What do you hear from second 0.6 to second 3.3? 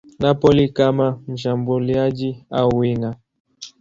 kama mshambuliaji au winga.